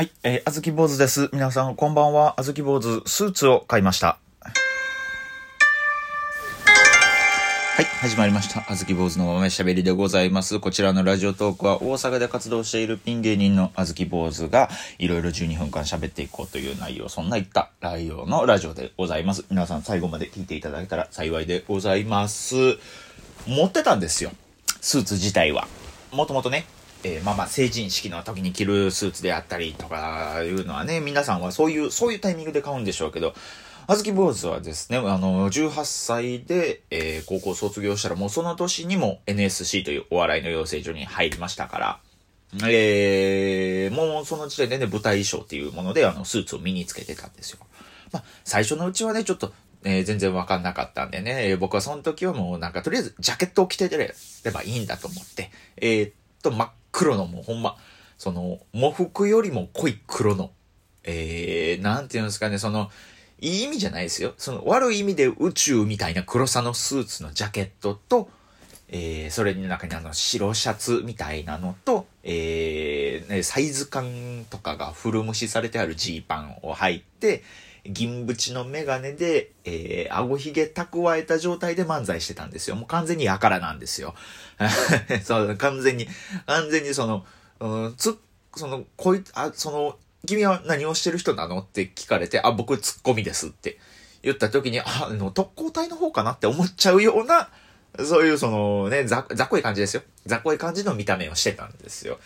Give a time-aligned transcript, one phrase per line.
[0.00, 1.28] はい、えー、あずき坊主です。
[1.30, 2.40] 皆さん、こんばんは。
[2.40, 4.18] あずき坊主、スーツを買いました。
[4.40, 4.50] は
[7.82, 8.64] い、始まりました。
[8.72, 10.58] あずき坊主の豆しゃべりでございます。
[10.58, 19.44] こちらのラジオトークは大阪で活動しているピン芸人のあずき坊主がいろいろ12分間喋っていこうという内容、そんないった内容のラジオでございます。
[19.50, 22.78] 皆さん最後まで聞いていただけたら幸いでございます。
[23.46, 24.32] 持ってたんですよ。
[24.80, 25.68] スーツ自体は。
[26.10, 26.64] もともとね、
[27.02, 33.34] えーまあまあ成人式の時に着るスーツであったりとかいうのはね、皆さんはそういう、そういうタイミングで買うんでしょうけど、
[33.86, 42.00] あずき坊主はですね、あの、18歳で、えー高校卒業したらもうその年にも NSC というお笑いの養成所に入りましたから、
[42.68, 47.58] えーもうその時点でね、舞台衣装っていうもので、あの、スーツを身につけてたんですよ。
[48.12, 49.52] まあ、最初のうちはね、ちょっと、
[49.84, 54.14] えー全然わかんなかったんでね、えー僕はその時はもうなんか、とりあえずジャケットを着てれ
[54.52, 57.76] ばいいんだと思って、えーっと、真っ黒のもうほんま、
[58.18, 60.50] その、喪服よりも濃い黒の、
[61.04, 62.90] えー、なんていうんですかね、その、
[63.40, 64.34] いい意味じゃないですよ。
[64.36, 68.28] その、悪い意味で宇宙みたいな黒さのスーツのジャケットと、
[68.92, 77.44] えー、それの中にあの白シャツみたいなのと、えーね、サイズ感とかが古蒸しされてあるジーパンを履いて、
[77.84, 82.76] 銀縁のメガネで、えー、顎ひげ蓄えた状態で漫才してたんですよ。
[82.76, 84.14] もう完全にやからなんですよ。
[85.24, 86.08] そう、完全に、
[86.46, 87.24] 完全にその、
[87.60, 88.18] うん、つ、
[88.56, 93.78] その、こい、あ、その、君は何をしてる人なのって聞かれて、あ、僕ツッコミですって
[94.22, 97.48] 言った時に、あ、あの、特攻隊の方かなって思っちゃうような、
[97.98, 100.02] そういうそのね、ざ、ざっこい感じですよ。
[100.26, 102.18] ざっこい感じの見た目をしてたんですよ。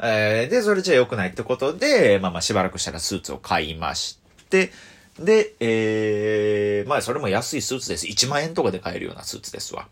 [0.00, 4.18] えーで、それじゃ良くないってことで、まあまあしばらくしたらスーツを買いまし
[4.50, 4.72] て、
[5.18, 8.06] で、えー、まあそれも安いスーツです。
[8.06, 9.88] 1万円とかで買えるようなスーツですわ。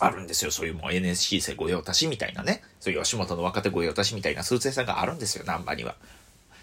[0.00, 0.50] あるんですよ。
[0.50, 2.62] そういうもう NSC 生御用達みたいなね。
[2.80, 5.94] そういう吉本の若手御用達みたいなスーツ屋さんがあるんですよ、南波には。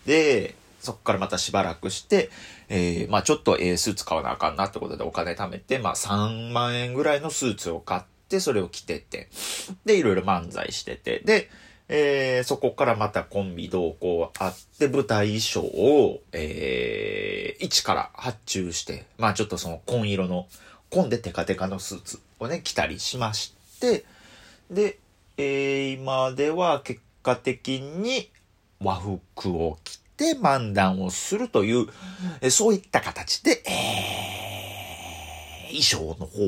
[0.06, 2.30] で、そこからまたしばらくして、
[2.68, 9.30] えー、まあちょっとええスーツ買わなあかんなってことでお金貯めて、まあ3万円ぐらいのスーツを買って、それを着てて、
[9.86, 11.50] で、いろいろ漫才してて、で、
[11.94, 20.48] えー、そこからまたコンビ同行あって、舞台衣装を、えー、一から発注して、まあちょっとその紺色の、
[20.90, 24.06] 紺でテカテカのスーツをね、着たりしまして、
[24.72, 25.00] で、
[25.36, 28.30] えー、今では結果的に
[28.80, 31.88] 和服を着て漫談をするという、
[32.40, 36.42] えそういった形で、えー、衣装の方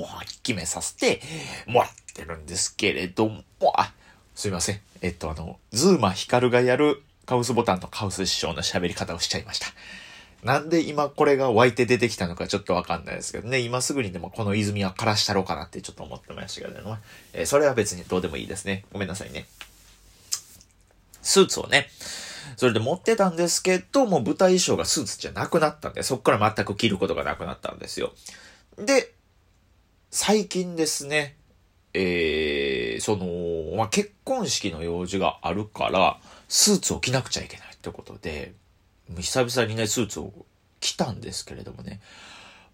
[0.00, 0.06] を
[0.42, 1.20] 決めさせて
[1.68, 3.44] もらってるんですけれども、
[3.76, 3.94] あ、
[4.40, 4.80] すいません。
[5.02, 9.66] えっと、あの、ズーマヒカルがやるカウスボタンとカウス師匠の喋り方をしちゃいました。
[10.42, 16.96] なんで今これが湧いて出てきたのかちょっとわかんないですけどね、今すぐにでもこの泉は枯らしたろうかなってちょっと思ってましたけどね。
[17.34, 18.86] えーそれは別にどうでもいいですね。
[18.94, 19.46] ごめんなさいね。
[21.20, 21.90] スーツをね、
[22.56, 28.14] それで持ってたんですけど、もう舞台衣装がスーツじゃなくなったんで、そこから全く着ることがなくなったんですよ。
[28.78, 29.12] で、
[30.10, 31.36] 最近ですね、
[31.94, 36.18] えー、その、まあ、結婚式の用事があるから、
[36.48, 38.52] スーツを着なくちゃいけないってことで、
[39.18, 40.32] 久々にね、スーツを
[40.80, 42.00] 着たんですけれどもね。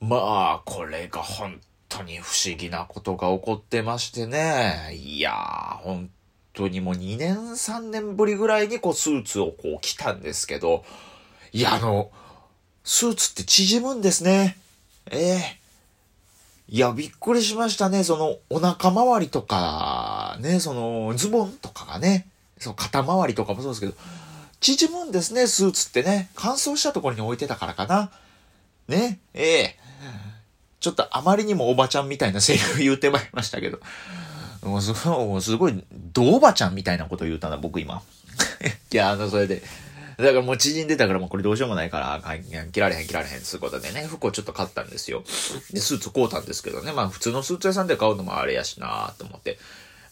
[0.00, 4.94] まあ、これが本当に不思議なことが起こってましてね。
[4.94, 6.10] いやー、本
[6.52, 10.84] 当にもう2年3年ぶりぐらいにこうスーツをこう着たんですけど、
[11.52, 12.10] いや、あの、
[12.84, 14.58] スーツって縮むんですね。
[15.10, 15.65] ええ
[16.68, 18.02] いや、びっくりしましたね。
[18.02, 22.26] その、お腹周りとか、ね、その、ズボンとかがね、
[22.58, 23.94] その肩周りとかもそうですけど、
[24.60, 26.28] 縮むんですね、スーツってね。
[26.34, 28.10] 乾燥したところに置いてたからかな。
[28.88, 29.76] ね、ええ
[30.80, 33.80] ちょっとあまりにもおばちゃんみたいなセリフ言うてまいりましたけど。
[34.62, 38.02] もうすごい、もうすごい、どおばちゃんみたいなこと言うたな、僕今。
[38.92, 39.62] いや、あの、それで。
[40.18, 42.22] だからもう縮んでたからもうこれどうしようもないから、
[42.72, 45.22] 切られへん切られへんつうことでね、服をちょっと買ったんですよ。
[45.72, 49.58] で、スーツ買うたんですけどね、まあ普通のスーツ屋さんで買うのもあれやしなと思って。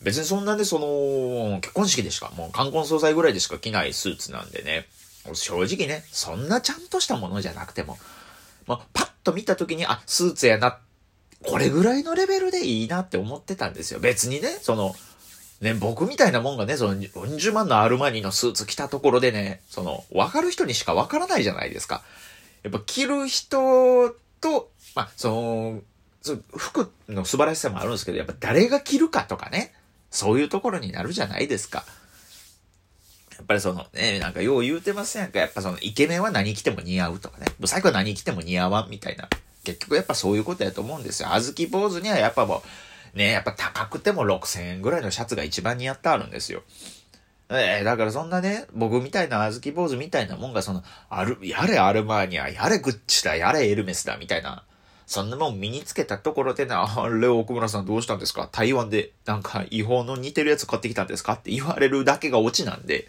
[0.03, 4.87] 別にそんなね、その、結婚式でしか、もう冠婚葬祭ぐらいでしか着ないスーツなんでね、
[5.33, 7.99] 正直ね、そんなちゃんとしたものじゃなくても、
[8.67, 10.79] まあ、パッと見た時に、あ、スーツやな、
[11.43, 14.01] これぐらいのレベルでいいなって思ってたんですよ。
[14.01, 14.95] 別にね、その、
[15.65, 22.03] ね、僕みたいなもんがね、その40万のアルマニのスーツ着たところでね、その、わかる人にしかわからないじゃないですか。
[22.63, 24.11] やっぱ着る人
[24.43, 25.81] と、まあ、その、
[26.55, 29.73] 服の素晴らしさもあるんですけど、やっぱ誰が着るかとかね、
[30.11, 31.87] そういうところになるじゃないですか。
[33.37, 35.39] やっぱりそのね、なんかよう言うてませんか。
[35.39, 37.47] やっぱそのイケメンは何着ても似合うとかね。
[37.65, 39.29] 最後は何着ても似合わんみたいな。
[39.65, 41.33] 結局やっぱそういうことやと思うんですよ。
[41.33, 42.69] あずき坊主にはやっぱもう、
[43.15, 46.63] ね、やっぱ高くても6000円ぐらいのシャツが一番似合ってあるんですよ。
[47.51, 54.65] ええだからそんなね、僕みたいなあずき坊主みたいなもんが、その、ある、やれアルマーニア、やれグッチだ、やれエルメスだ、みたいな。
[55.07, 58.49] そんなもん身につけたところでな、あれ、奥村さんどうしたんですか？
[58.51, 61.35] 台湾でなんか違法の似てるやつ買ってきたんですか？
[61.35, 63.07] って言われるだけがオチなんで、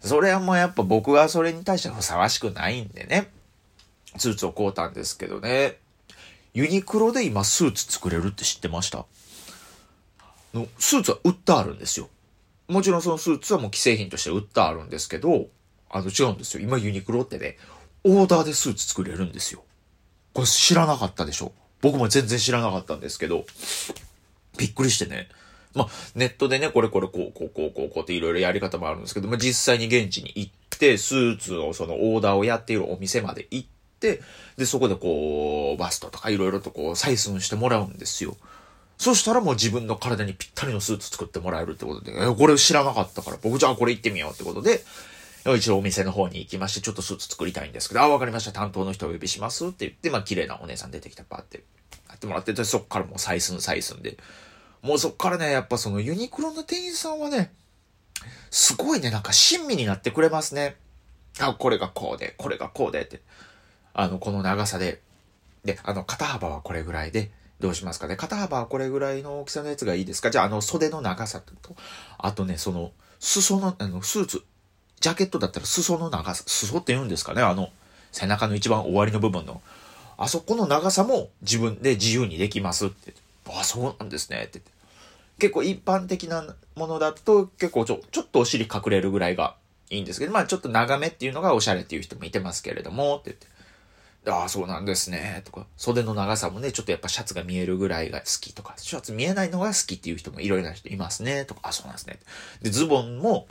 [0.00, 3.30] それはもうやっぱ僕はそれに対してふさわしくないんでね、
[4.16, 5.78] スーツを買うたんですけどね、
[6.54, 9.06] ユニクロで今スーツ作れるって知ってました？
[10.54, 12.08] のスーツは売ってあるんですよ。
[12.68, 15.48] もちろんそのスーツはもう既製品として売ってあるんですけど、
[15.90, 16.62] あの違うんですよ。
[16.62, 17.58] 今ユニクロってね、
[18.04, 19.64] オーダーでスーツ作れるんですよ。
[20.32, 21.50] これ知らなかったでしょ
[21.82, 23.44] 僕も全然知らなかったんですけど、
[24.56, 25.28] びっくりしてね。
[25.74, 33.73] まあ、ネットでね、これこれこう、こう、こう、こう、こうっていろいろやり方もあるんですけど、まあ、実際に現地に行って、スーツをそのオーダーをやっているお店まで行って、
[34.56, 38.36] で、そこでこう、バストとかいろいろとこう、採寸してもらうんですよ。
[38.98, 44.84] そしたらもう自分の体にぴったりのスーツ作ってもらえるってことで、え、これ知らなかったから、僕じゃあこれ行ってみようってことで、
[45.56, 48.52] 一応お店の方に行きまして、ちょっとスーツ作りたいんですけど、あ、わかりました。
[48.52, 51.64] 担当の人お呼びしますって言って、まあ、綺麗なお姉さん出てきたパーって
[52.08, 54.16] やってもらってて、そっからもう採寸採寸で。
[54.80, 57.52] もうそっからね、やっぱそのユニクロの店員さんはね、
[58.50, 60.76] すごいね、なんか親身になってくれますね。
[61.40, 63.20] あ、これがこうで、これがこうでって。
[63.94, 65.00] あの、この長さで。
[65.64, 67.30] で、あの、肩幅はこれぐらいで、
[67.60, 68.16] どうしますかね。
[68.16, 70.30] 肩幅はこれぐらいの大きさのやつがいいですか？
[70.30, 71.74] じゃあ、あの、袖の長さと、
[72.18, 74.42] あとね、その、裾の、あの、スーツ、
[75.00, 77.70] ジャケットだったら裾の長さ、裾って言うんですかねあの、
[78.12, 79.62] 背中の一番終わりの部分の。
[80.16, 83.14] あそこの長さも自分で自由にできますって。
[83.48, 84.60] あ、そうなんですねって
[85.38, 89.56] 結構一般的なものだと結構ちょ、ちょっとお尻隠れるぐらいが
[89.90, 93.46] いいんですけど、まあちょっと長めっていうのがおしゃれっていう人もいてますけれども、って言って。
[94.26, 95.42] ああ、そうなんですね。
[95.44, 101.44] とか、袖の長さもね、ちょっとやっぱシャツが見えるぐらいが好きとか、シャツ見えないのが好きっていう人もいろいろな人いますね。
[101.44, 102.18] とか、あ、そうなんですね。
[102.62, 103.46] で、ズボンも、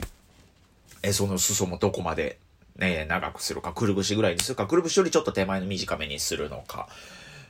[1.02, 2.38] え、その裾もどこまで、
[2.76, 6.88] ね、長くするか、くるぶしぐらいにするか、くるぶしよりちょっと手前の短めにするのか、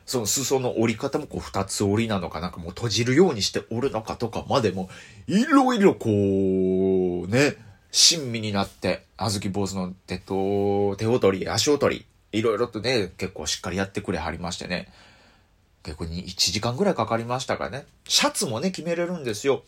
[0.05, 4.91] その裾の折り方もこう二つ折りなのか、なんかもう閉じるようにして折るのかとかまでも、
[5.26, 7.56] いろいろこう、ね、
[7.91, 14.93] 親身になって、あずき坊主の手と、手を取り、足を取り、いろいろとね、結構しっかりやってくれはりましてね。
[15.83, 17.87] 結構に1時間ぐらいかかりましたからね。
[18.07, 19.63] シャツもね、決めれるんですよ。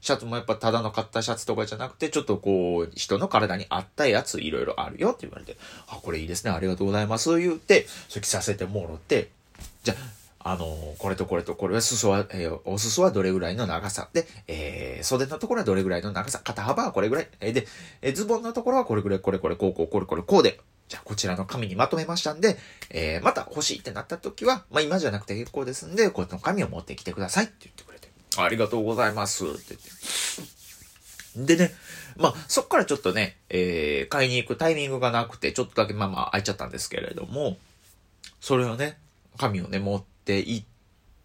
[0.00, 5.56] シャツもやっぱただの買ったシャツとかじゃなくて、ちょっとこう、人の体に合ったやついろいろあるよって言われて、
[5.88, 9.30] あ、これいいですね、ありがとうございます、言って、それ着させてもろって、
[9.82, 10.66] じゃあ、あの、
[10.98, 17.66] これとこれとこれは裾は、えー、お裾はどれぐらいの長さで、えー、袖のところはどれぐらいの長さ、肩幅はこれぐらい、えー、で、
[18.02, 22.58] えー、ズボンのところはこれぐらい、これこれ、こうこう、これこれ、こうで、じゃあこちらの紙にまとめましたんで、
[22.90, 29.76] えー、また欲しいってなった時は、まあ今じゃなくて結構ですんで、この紙を持ってきてくださいって言ってくれて、ありがとうございますって
[31.36, 31.54] 言って。
[31.56, 31.74] でね、
[32.16, 37.56] まあそっからちょっとね、えー、買いに行くタイミングがなくて、ちょっとだけまあまあ空いちゃったんですけれども、
[38.40, 38.98] それをね、
[39.38, 40.66] 紙をね、持って行っ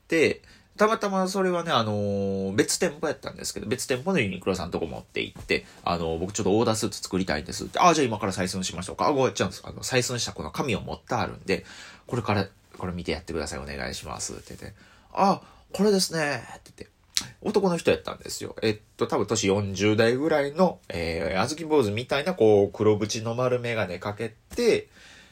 [0.08, 0.42] て、
[0.80, 9.08] たまたまそれはね、あのー、別店舗やったんですけど、別店舗のユニクロさんとこ持って行って、あのー、僕ちょっとオーダースーツ作りたいんですって、ああ、じゃあ今から採寸しましょうか。
[9.08, 9.64] あ、ごめんちゃうんです。
[9.66, 11.66] あの、採寸したこの紙を持ってあるんで、
[12.08, 12.48] これから、
[12.78, 13.60] これ見てやってください。
[13.60, 14.36] お願いします。
[14.36, 14.74] って言って、
[15.12, 15.42] あ、
[15.74, 16.36] これですね。
[16.38, 17.00] って言って。
[17.42, 18.56] 男の人やったんですよ。
[18.62, 24.88] えっと、多分年40代ぐらいの、えー、あずき坊主みたいな、こう、黒縁の丸メガネかけて、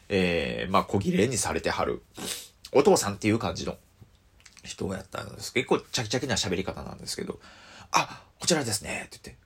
[0.10, 2.04] えー、まあ、小切れにされてはる。
[2.74, 3.78] お父さんっていう感じの
[4.68, 7.40] 人をやったんです結構チャキチャキな喋り方なんですけど、
[7.92, 9.42] あ、こちらですねって言って、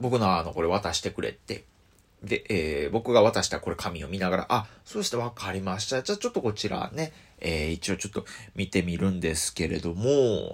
[0.00, 1.64] 僕のあの、これ渡してくれて、
[2.22, 6.02] で、えー、僕が渡したこれ紙を見ながら、あ、そうしてわかりました。
[6.02, 10.04] じゃあちょっとこちらね、えー、一応ちょっと見てみるんですけれども、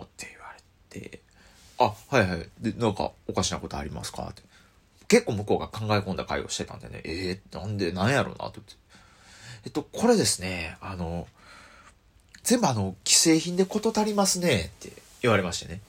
[0.04, 1.20] って言われて、
[1.78, 2.48] あ、はいはい。
[2.60, 4.28] で、なんかおかしなことありますか？
[4.30, 4.42] って。
[5.08, 8.60] 結構向こうが考え込んだ会をしてたんでね、えー、なんで、なんやろうな、って。
[9.64, 11.26] えっと、これですね、あの、
[12.42, 14.92] 全部あの、既製品で事足りますねって
[15.22, 15.80] 言われましてね。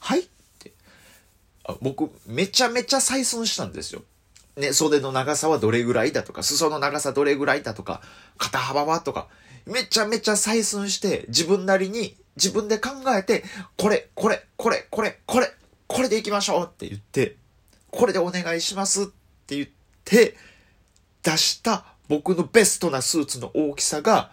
[0.00, 0.20] はい？
[0.20, 0.24] っ
[0.58, 0.72] て
[1.64, 1.74] あ。
[1.80, 4.02] 僕、めちゃめちゃ採寸したんですよ。
[4.56, 8.00] ね、袖の長さはどれぐらいだとか、裾の長さどれぐらいだとか、
[8.38, 9.28] 肩幅はとか、
[9.66, 13.44] めちゃめちゃ採寸して、自分なりに、自分で考えて、
[13.76, 15.52] これ、これ、これ、これ、これ、
[15.86, 17.36] これでいきましょうって言って、
[17.90, 19.06] これでお願いしますっ
[19.46, 19.68] て言っ
[20.04, 20.36] て、
[21.22, 24.30] 出した僕のベストなスーツの大きさが、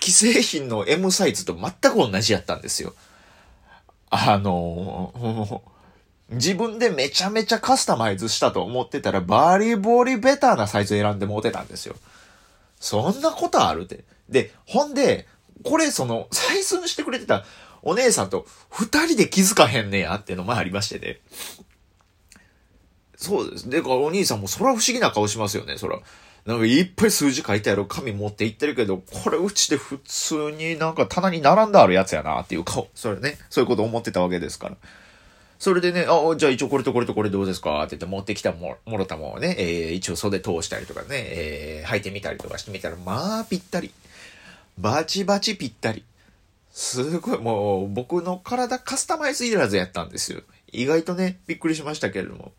[0.00, 2.94] 既製品の M サイズと全く同じやったんですよ。
[4.10, 5.62] あの
[6.30, 11.94] 自分でめちゃめちゃカスタマイズしたと思ってたら、バリボリベターなサイズ選んでもうてたんですよ。
[12.80, 14.04] そんなことあるって。
[14.28, 15.26] で、ほんで、
[15.64, 17.44] これその、採寸してくれてた
[17.82, 21.20] お姉さんと二人で気づかへんねやってのもありましてね。
[23.16, 23.70] そうです。
[23.70, 26.00] で、お兄さんもそら不思議な顔しますよね、そら。
[26.46, 32.88] なんかいっぱい数字書いてある紙持って行ってるけど、これうちで普通になんか棚に並んであるやつやなっていう顔。
[32.94, 34.76] それね、そういうこと思ってたわけですから。
[35.58, 43.90] それでね、あ、じゃあ一応これとこれとこれどうですかって言って持ってきたももろたもね、えー、一応袖通したりとかね、えー、履いてみたりとかしてみたら、まあぴったり。
[44.78, 46.04] バチバチぴったり。
[46.70, 50.42] すごい、もう僕の体カスタマイズいらずやったんですよ。
[50.70, 52.52] 意外とね、びっくりしましたけれども。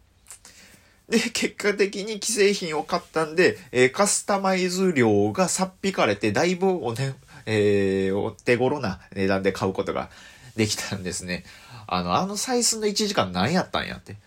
[1.10, 10.10] で、結果的に既製品を買ったんで、えー、カスタマイズ料がさっ引かれて、だいぶおね、えー、お手頃な値段で買うことが
[10.58, 11.46] できたんですね。
[11.88, 14.18] あの、あの採寸の1時間何やったんやって。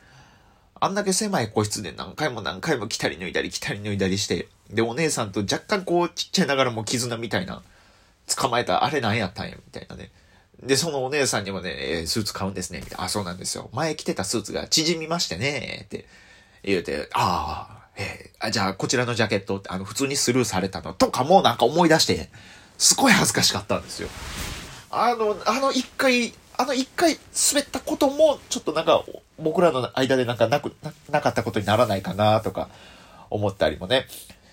[0.82, 7.62] あんだけ狭い個室で何回も何回も来たり脱いだり来たり脱いだりして、で、お姉さんと若干こうちっちゃいながらも絆みたいな、
[8.34, 10.10] 捕まえたあれ何やったんや、みたいなね。
[10.62, 13.04] で、そのお姉さんにもね、えスーツ買うんですね、みたいな。
[13.04, 13.68] あ、そうなんですよ。
[13.74, 16.06] 前着てたスーツが縮みましてね、って
[16.62, 22.30] 言うて、ああ、えー、あ、じゃあこちらのジャケットって、あの、普通にスルーされたのとかもなんか思い出して、
[22.78, 24.08] すごい恥ずかしかったんですよ。
[24.90, 27.18] あの、あの一回、あの一回
[27.52, 29.04] 滑ったことも、ちょっとなんか、
[29.38, 32.68] 僕らの間でなんかなくな、なかったことにならないかなとか、
[33.30, 34.06] 思ったりもね、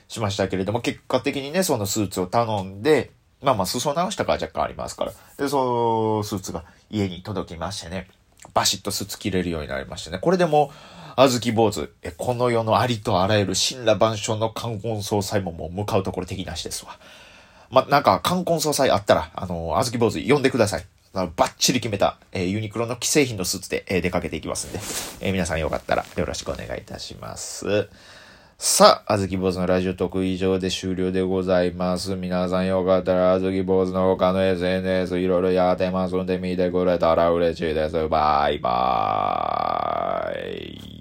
[0.08, 3.12] しましたけれども、結果的にね、そのスーツを頼んで、
[3.42, 5.14] まあまあ、裾直したから若干ありますから。
[5.38, 8.08] で、そのスーツが家に届きましてね、
[8.54, 10.20] バシッとスーツ着れるようになりましてね。
[10.20, 10.72] これでも
[11.16, 16.98] あずき坊主、え、この世のありとあらゆる神羅万象の冠婚総裁ももう向かうところ敵なしですわ。
[17.72, 20.86] ま、なんか、冠婚総裁あったら、あの、あずき坊主呼んでください。
[21.14, 24.80] バッチリ決めた、えー、ユニクロの既製品のスーツで、えー、出かけていきますんで、
[25.26, 27.90] えー、皆さんよかったらよろしくお願いいたします。
[28.60, 32.16] さあ、あずき坊主のラジオ特以上で終了でございます。
[32.16, 38.08] 皆さんよかったら、あずき坊主の他の SNS いろいろやってますんで見てくれたら嬉しいです。
[38.08, 40.97] バイバーイ。